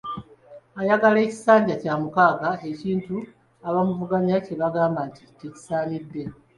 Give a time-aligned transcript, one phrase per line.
[0.81, 3.15] Ayagala ekisanja kya mukaaga, ekintu
[3.67, 6.23] abamuvuganya kye bagamba nti tekisaanidde.